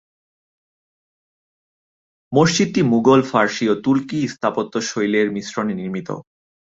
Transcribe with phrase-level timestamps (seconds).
[2.33, 6.09] মসজিদটি মুঘল, ফারসি ও তুর্কি স্থাপত্যশৈলীর মিশ্রণে নির্মিত।